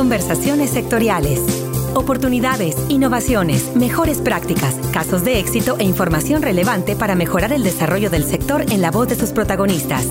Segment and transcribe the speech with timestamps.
[0.00, 1.42] Conversaciones sectoriales.
[1.94, 8.24] Oportunidades, innovaciones, mejores prácticas, casos de éxito e información relevante para mejorar el desarrollo del
[8.24, 10.06] sector en la voz de sus protagonistas.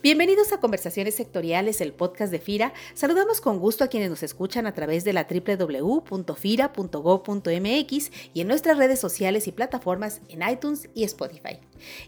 [0.00, 2.72] Bienvenidos a Conversaciones Sectoriales, el podcast de FIRA.
[2.94, 8.78] Saludamos con gusto a quienes nos escuchan a través de la www.fira.gov.mx y en nuestras
[8.78, 11.58] redes sociales y plataformas en iTunes y Spotify.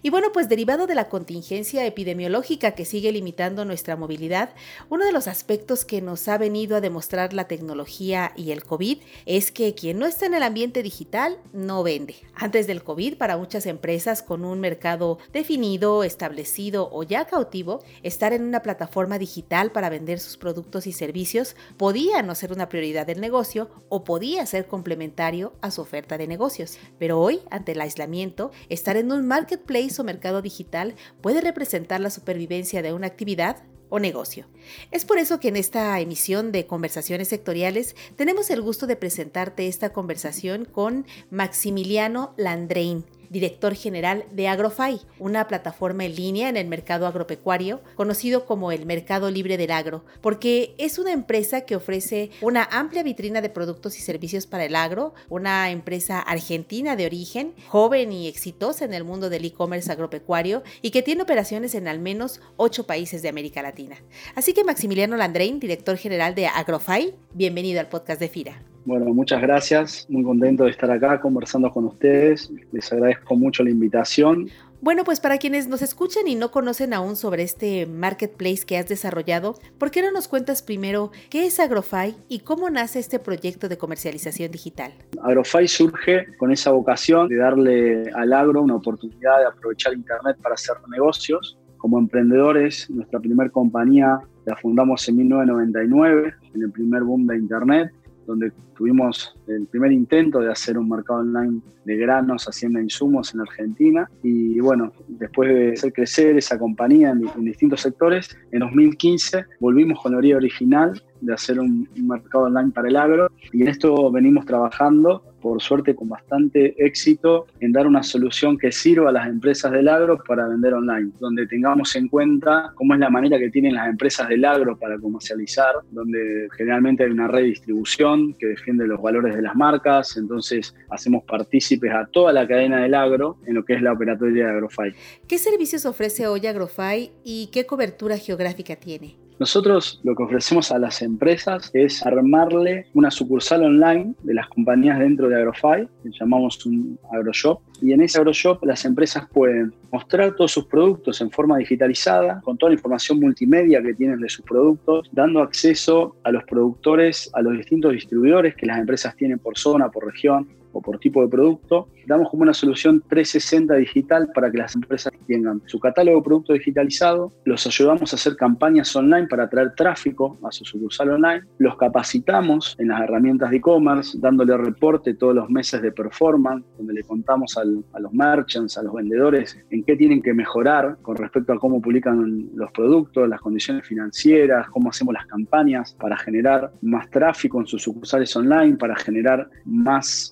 [0.02, 4.50] Y bueno, pues derivado de la contingencia epidemiológica que sigue limitando nuestra movilidad,
[4.88, 8.98] uno de los aspectos que nos ha venido a demostrar la tecnología y el COVID
[9.26, 12.16] es que quien no está en el ambiente digital no vende.
[12.34, 18.32] Antes del COVID, para muchas empresas con un mercado definido, establecido o ya cautivo, estar
[18.32, 23.06] en una plataforma digital para vender sus productos y servicios podía no ser una prioridad
[23.06, 26.78] del negocio o podía ser complementario a su oferta de negocios.
[26.98, 32.00] Pero hoy, ante el aislamiento, estar en un market place o mercado digital puede representar
[32.00, 34.46] la supervivencia de una actividad o negocio.
[34.90, 39.68] Es por eso que en esta emisión de conversaciones sectoriales tenemos el gusto de presentarte
[39.68, 46.68] esta conversación con Maximiliano Landrein director general de Agrofy, una plataforma en línea en el
[46.68, 52.30] mercado agropecuario, conocido como el Mercado Libre del Agro, porque es una empresa que ofrece
[52.40, 57.54] una amplia vitrina de productos y servicios para el agro, una empresa argentina de origen,
[57.68, 61.98] joven y exitosa en el mundo del e-commerce agropecuario y que tiene operaciones en al
[61.98, 63.96] menos ocho países de América Latina.
[64.34, 68.75] Así que Maximiliano Landrein, director general de Agrofy, bienvenido al podcast de FIRA.
[68.86, 70.06] Bueno, muchas gracias.
[70.08, 72.52] Muy contento de estar acá conversando con ustedes.
[72.70, 74.48] Les agradezco mucho la invitación.
[74.80, 78.86] Bueno, pues para quienes nos escuchan y no conocen aún sobre este marketplace que has
[78.86, 83.68] desarrollado, ¿por qué no nos cuentas primero qué es Agrofy y cómo nace este proyecto
[83.68, 84.92] de comercialización digital?
[85.20, 90.54] Agrofy surge con esa vocación de darle al agro una oportunidad de aprovechar Internet para
[90.54, 91.58] hacer negocios.
[91.78, 97.90] Como emprendedores, nuestra primera compañía la fundamos en 1999, en el primer boom de Internet
[98.26, 103.40] donde tuvimos el primer intento de hacer un mercado online de granos, hacienda insumos en
[103.40, 104.10] Argentina.
[104.22, 110.12] Y bueno, después de hacer crecer esa compañía en, distintos sectores, en 2015 volvimos con
[110.12, 114.44] la orilla original de hacer un, mercado online para el agro y en esto venimos
[114.44, 119.70] trabajando, por suerte con bastante éxito, en dar una solución que sirva a las empresas
[119.70, 123.76] del agro para vender online, donde tengamos en cuenta cómo es la manera que tienen
[123.76, 129.36] las empresas del agro para comercializar, donde generalmente hay una redistribución que defiende los valores
[129.36, 133.74] de las marcas, entonces hacemos partícipes a toda la cadena del agro en lo que
[133.74, 134.94] es la operatoria de Agrofy.
[135.28, 139.25] ¿Qué servicios ofrece hoy Agrofy y qué cobertura geográfica tiene?
[139.38, 144.98] Nosotros lo que ofrecemos a las empresas es armarle una sucursal online de las compañías
[144.98, 150.34] dentro de Agrofy, que llamamos un AgroShop, y en ese AgroShop las empresas pueden mostrar
[150.36, 154.42] todos sus productos en forma digitalizada, con toda la información multimedia que tienen de sus
[154.42, 159.58] productos, dando acceso a los productores, a los distintos distribuidores que las empresas tienen por
[159.58, 161.88] zona, por región, o por tipo de producto.
[162.06, 166.58] Damos como una solución 360 digital para que las empresas tengan su catálogo de productos
[166.58, 171.76] digitalizado, los ayudamos a hacer campañas online para atraer tráfico a su sucursal online, los
[171.76, 177.02] capacitamos en las herramientas de e-commerce, dándole reporte todos los meses de performance, donde le
[177.02, 181.58] contamos a los merchants, a los vendedores, en qué tienen que mejorar con respecto a
[181.58, 187.60] cómo publican los productos, las condiciones financieras, cómo hacemos las campañas para generar más tráfico
[187.60, 190.30] en sus sucursales online, para generar más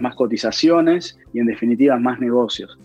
[0.00, 2.78] más cotizaciones y en definitiva más negocios.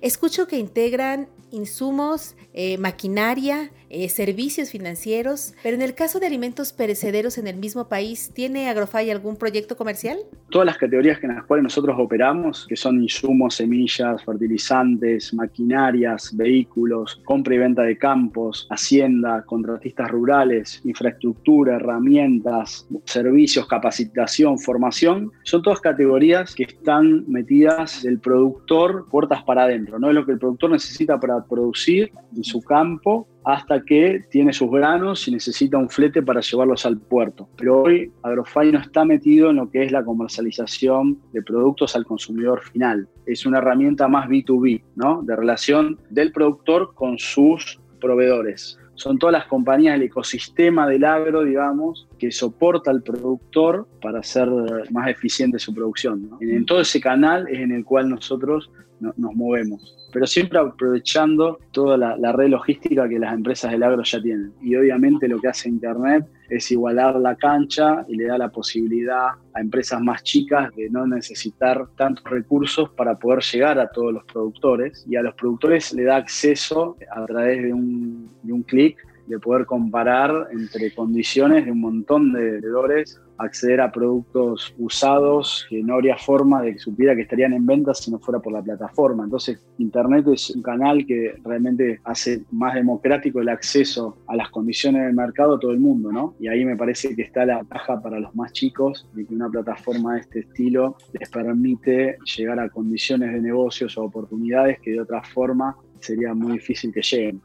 [0.00, 6.72] Escucho que integran insumos, eh, maquinaria, eh, servicios financieros, pero en el caso de alimentos
[6.72, 10.18] perecederos en el mismo país, ¿tiene Agrofy algún proyecto comercial?
[10.50, 17.20] Todas las categorías en las cuales nosotros operamos, que son insumos, semillas, fertilizantes, maquinarias, vehículos,
[17.24, 25.80] compra y venta de campos, hacienda, contratistas rurales, infraestructura, herramientas, servicios, capacitación, formación, son todas
[25.80, 30.70] categorías que están metidas del productor puertas para adentro, no es lo que el productor
[30.70, 36.22] necesita para producir en su campo hasta que tiene sus granos y necesita un flete
[36.22, 37.48] para llevarlos al puerto.
[37.56, 42.04] Pero hoy Agrofy no está metido en lo que es la comercialización de productos al
[42.04, 43.08] consumidor final.
[43.24, 45.22] Es una herramienta más B2B, ¿no?
[45.22, 48.78] De relación del productor con sus proveedores.
[48.96, 54.46] Son todas las compañías del ecosistema del agro, digamos, que soporta al productor para hacer
[54.90, 56.32] más eficiente su producción.
[56.40, 61.96] En todo ese canal es en el cual nosotros nos movemos pero siempre aprovechando toda
[61.96, 64.52] la, red logística que las empresas del agro ya tienen.
[64.62, 69.28] Y obviamente lo que hace Internet es igualar la cancha y le da la posibilidad
[69.54, 74.24] a empresas más chicas de no necesitar tantos recursos para poder llegar a todos los
[74.24, 78.96] productores y a los productores le da acceso a través de un, de un clic
[79.28, 85.82] de poder comparar entre condiciones de un montón de vendedores acceder a productos usados que
[85.82, 88.62] no habría forma de que supiera que estarían en venta si no fuera por la
[88.62, 89.24] plataforma.
[89.24, 95.04] Entonces, Internet es un canal que realmente hace más democrático el acceso a las condiciones
[95.04, 96.34] del mercado a todo el mundo, ¿no?
[96.40, 99.48] Y ahí me parece que está la ventaja para los más chicos de que una
[99.48, 105.00] plataforma de este estilo les permite llegar a condiciones de negocios o oportunidades que de
[105.00, 107.40] otra forma sería muy difícil que lleguen.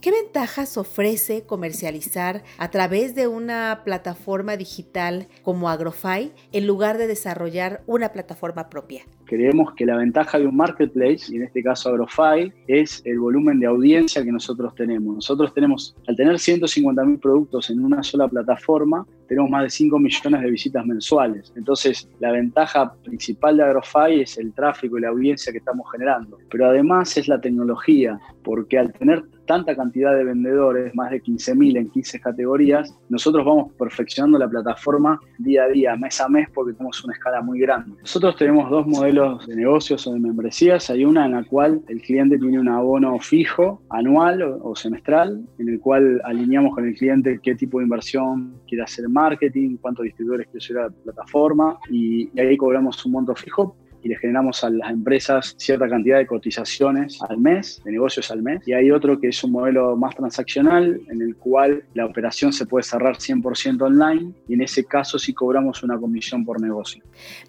[0.00, 7.06] ¿Qué ventajas ofrece comercializar a través de una plataforma digital como Agrofy en lugar de
[7.06, 9.02] desarrollar una plataforma propia?
[9.24, 13.60] Creemos que la ventaja de un marketplace, y en este caso Agrofy, es el volumen
[13.60, 15.16] de audiencia que nosotros tenemos.
[15.16, 19.98] Nosotros tenemos, al tener 150 mil productos en una sola plataforma, tenemos más de 5
[19.98, 21.52] millones de visitas mensuales.
[21.54, 26.38] Entonces, la ventaja principal de Agrofy es el tráfico y la audiencia que estamos generando.
[26.50, 31.78] Pero además es la tecnología, porque al tener tanta cantidad de vendedores, más de 15.000
[31.78, 36.74] en 15 categorías, nosotros vamos perfeccionando la plataforma día a día, mes a mes, porque
[36.74, 37.96] tenemos una escala muy grande.
[38.00, 40.90] Nosotros tenemos dos modelos de negocios o de membresías.
[40.90, 45.68] Hay una en la cual el cliente tiene un abono fijo, anual o, semestral, en
[45.68, 50.04] el cual alineamos con el cliente qué tipo de inversión quiere hacer en marketing, cuántos
[50.04, 54.62] distribuidores llegar a la plataforma, y, y ahí cobramos un monto fijo y le generamos
[54.64, 58.66] a las empresas cierta cantidad de cotizaciones al mes, de negocios al mes.
[58.66, 62.66] Y hay otro que es un modelo más transaccional en el cual la operación se
[62.66, 67.02] puede cerrar 100% online y en ese caso sí cobramos una comisión por negocio.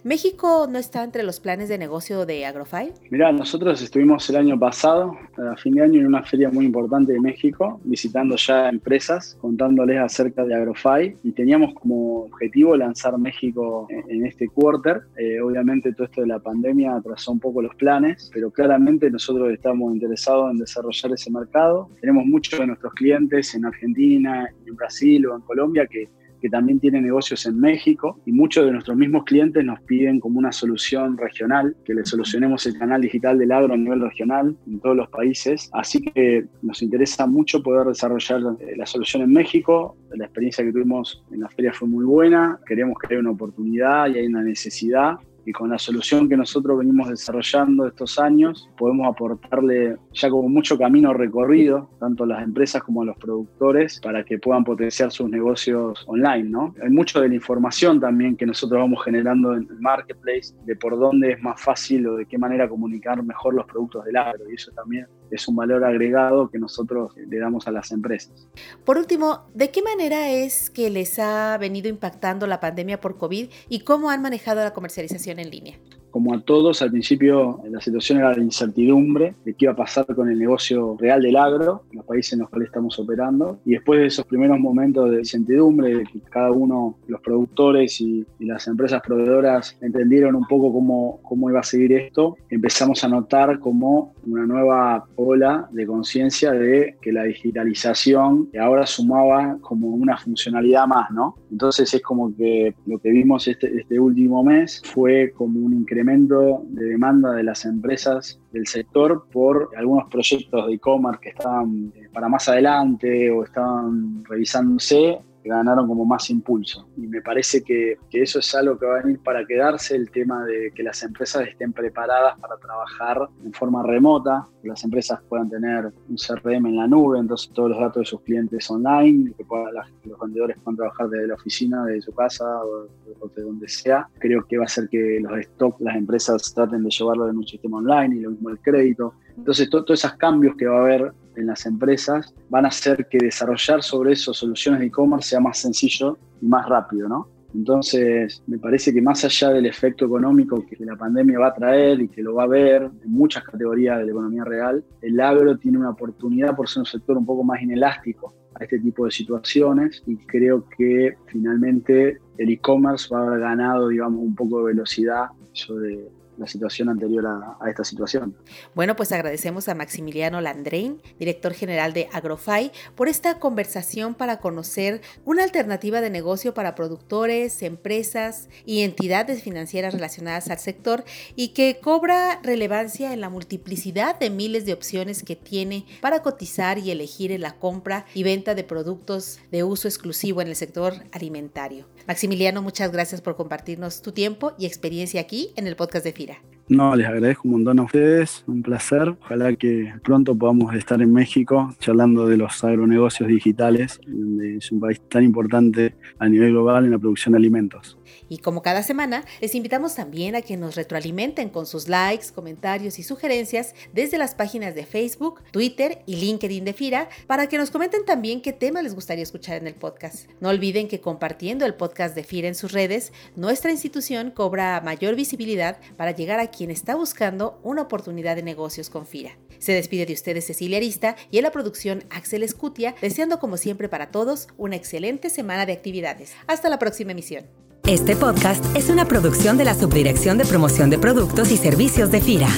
[0.03, 2.91] ¿México no está entre los planes de negocio de Agrofy?
[3.09, 7.13] Mira, nosotros estuvimos el año pasado, a fin de año, en una feria muy importante
[7.13, 13.87] de México, visitando ya empresas, contándoles acerca de Agrofy y teníamos como objetivo lanzar México
[13.89, 15.01] en, este quarter.
[15.17, 19.51] Eh, obviamente todo esto de la pandemia atrasó un poco los planes, pero claramente nosotros
[19.51, 21.89] estamos interesados en desarrollar ese mercado.
[22.01, 26.09] Tenemos muchos de nuestros clientes en Argentina, en Brasil o en Colombia que
[26.39, 30.39] que también tiene negocios en México y muchos de nuestros mismos clientes nos piden como
[30.39, 34.79] una solución regional, que le solucionemos el canal digital del agro a nivel regional en
[34.79, 35.69] todos los países.
[35.73, 39.97] Así que nos interesa mucho poder desarrollar eh, la solución en México.
[40.15, 42.59] La experiencia que tuvimos en la feria fue muy buena.
[42.65, 45.17] Queremos que haya una oportunidad y hay una necesidad
[45.49, 50.77] y con la solución que nosotros venimos desarrollando estos años, podemos aportarle ya como mucho
[50.77, 55.27] camino recorrido, tanto a las empresas como a los productores, para que puedan potenciar sus
[55.27, 56.75] negocios online, ¿no?
[56.83, 60.99] Hay mucho de la información también que nosotros vamos generando en el marketplace, de por
[60.99, 64.53] dónde es más fácil o de qué manera comunicar mejor los productos del agro, y
[64.53, 68.47] eso también es un valor agregado que nosotros le damos a las empresas.
[68.85, 73.49] Por último, ¿de qué manera es que les ha venido impactando la pandemia por COVID
[73.69, 75.79] y cómo han manejado la comercialización en línea?
[76.11, 80.05] Como a todos, al principio la situación era de incertidumbre de qué iba a pasar
[80.15, 83.59] con el negocio real del agro, los países en los cuales estamos operando.
[83.65, 88.25] Y después de esos primeros momentos de incertidumbre, de que cada uno, los productores y,
[88.39, 93.59] las empresas proveedoras entendieron un poco cómo, cómo iba a seguir esto, empezamos a notar
[93.59, 100.87] como una nueva ola de conciencia de que la digitalización ahora sumaba como una funcionalidad
[100.87, 101.35] más, ¿no?
[101.51, 105.98] Entonces es como que lo que vimos este, este último mes fue como un incremento
[106.03, 112.09] de demanda de las empresas del sector por algunos proyectos de e-commerce que estaban eh,
[112.13, 116.87] para más adelante o estaban revisándose ganaron como más impulso.
[116.97, 120.09] Y me parece que, que, eso es algo que va a venir para quedarse, el
[120.11, 125.19] tema de que las empresas estén preparadas para trabajar en forma remota, que las empresas
[125.29, 129.33] puedan tener un CRM en la nube, entonces todos los datos de sus clientes online,
[129.37, 129.73] que, puedan,
[130.03, 132.87] los vendedores puedan trabajar desde la oficina, de su casa o,
[133.35, 134.07] de donde sea.
[134.19, 137.47] Creo que va a hacer que los stocks, las empresas traten de llevarlo en un
[137.47, 139.13] sistema online y lo mismo el crédito.
[139.37, 143.17] Entonces, todos esos cambios que va a haber en las empresas van a hacer que
[143.17, 147.27] desarrollar sobre eso soluciones de e-commerce sea más sencillo y más rápido, ¿no?
[147.53, 151.99] Entonces, me parece que más allá del efecto económico que la pandemia va a traer
[151.99, 155.57] y que lo va a ver en muchas categorías de la economía real, el agro
[155.57, 159.11] tiene una oportunidad por ser un sector un poco más inelástico a este tipo de
[159.11, 164.73] situaciones y creo que finalmente el e-commerce va a haber ganado, digamos, un poco de
[164.73, 166.07] velocidad sobre
[166.39, 168.35] la situación anterior a, esta situación.
[168.73, 175.01] Bueno, pues agradecemos a Maximiliano Landrein, director general de Agrofy, por esta conversación para conocer
[175.25, 181.03] una alternativa de negocio para productores, empresas y entidades financieras relacionadas al sector
[181.35, 186.77] y que cobra relevancia en la multiplicidad de miles de opciones que tiene para cotizar
[186.77, 190.93] y elegir en la compra y venta de productos de uso exclusivo en el sector
[191.11, 191.85] alimentario.
[192.07, 196.28] Maximiliano, muchas gracias por compartirnos tu tiempo y experiencia aquí en el podcast de FIRA.
[196.29, 196.58] quinta-feira.
[196.69, 199.15] No, les agradezco un montón a ustedes, un placer.
[199.23, 204.79] Ojalá que pronto podamos estar en México charlando de los agronegocios digitales, donde es un
[204.79, 207.97] país tan importante a nivel global en la producción de alimentos.
[208.27, 212.99] Y como cada semana, les invitamos también a que nos retroalimenten con sus likes, comentarios
[212.99, 217.71] y sugerencias desde las páginas de Facebook, Twitter y LinkedIn de FIRA para que nos
[217.71, 220.29] comenten también qué tema les gustaría escuchar en el podcast.
[220.39, 225.15] No olviden que compartiendo el podcast de FIRA en sus redes, nuestra institución cobra mayor
[225.15, 229.37] visibilidad para llegar a quien está buscando una oportunidad de negocios con FIRA.
[229.59, 233.87] Se despide de ustedes Cecilia Arista y en la producción Axel Escutia, deseando como siempre
[233.87, 236.33] para todos una excelente semana de actividades.
[236.47, 237.45] Hasta la próxima emisión.
[237.87, 242.19] Este podcast es una producción de la Subdirección de Promoción de Productos y Servicios de
[242.19, 242.49] FIRA.